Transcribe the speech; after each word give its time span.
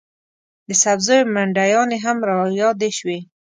د 0.67 0.69
سبزیو 0.83 1.29
منډیانې 1.35 1.97
هم 2.05 2.17
رایادې 2.29 2.89
شوې. 2.97 3.19